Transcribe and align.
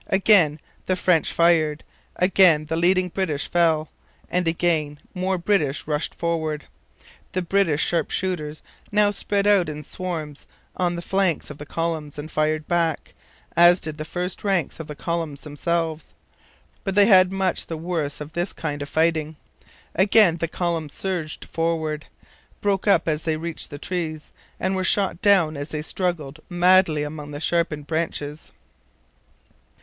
Again 0.07 0.59
the 0.87 0.95
French 0.95 1.31
fired, 1.31 1.83
again 2.15 2.65
the 2.65 2.75
leading 2.75 3.09
British 3.09 3.47
fell, 3.47 3.91
and 4.31 4.47
again 4.47 4.97
more 5.13 5.37
British 5.37 5.85
rushed 5.85 6.15
forward. 6.15 6.65
The 7.33 7.43
British 7.43 7.83
sharp 7.85 8.09
shooters 8.09 8.63
now 8.91 9.11
spread 9.11 9.45
out 9.45 9.69
in 9.69 9.83
swarms 9.83 10.47
on 10.75 10.95
the 10.95 11.03
flanks 11.03 11.51
of 11.51 11.59
the 11.59 11.67
columns 11.67 12.17
and 12.17 12.31
fired 12.31 12.67
back, 12.67 13.13
as 13.55 13.79
did 13.79 13.99
the 13.99 14.03
first 14.03 14.43
ranks 14.43 14.79
of 14.79 14.87
the 14.87 14.95
columns 14.95 15.41
themselves. 15.41 16.15
But 16.83 16.95
they 16.95 17.05
had 17.05 17.31
much 17.31 17.67
the 17.67 17.77
worse 17.77 18.19
of 18.19 18.33
this 18.33 18.53
kind 18.53 18.81
of 18.81 18.89
fighting. 18.89 19.35
Again 19.93 20.37
the 20.37 20.47
columns 20.47 20.93
surged 20.93 21.45
forward, 21.45 22.07
broke 22.59 22.87
up 22.87 23.07
as 23.07 23.21
they 23.21 23.37
reached 23.37 23.69
the 23.69 23.77
trees, 23.77 24.31
and 24.59 24.75
were 24.75 24.83
shot 24.83 25.21
down 25.21 25.55
as 25.55 25.69
they 25.69 25.83
struggled 25.83 26.39
madly 26.49 27.03
among 27.03 27.29
the 27.29 27.39
sharpened 27.39 27.85
branches. 27.85 28.51